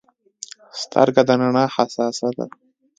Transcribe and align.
سترګه 0.81 1.21
د 1.27 1.29
رڼا 1.39 1.65
حساسه 1.75 2.29
ده. 2.37 2.45